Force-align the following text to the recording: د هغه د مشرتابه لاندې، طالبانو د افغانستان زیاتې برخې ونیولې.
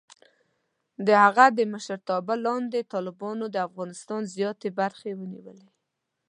د 1.05 1.07
هغه 1.23 1.45
د 1.57 1.59
مشرتابه 1.73 2.35
لاندې، 2.45 2.89
طالبانو 2.93 3.45
د 3.51 3.57
افغانستان 3.67 4.21
زیاتې 4.35 4.69
برخې 4.79 5.11
ونیولې. 5.15 5.69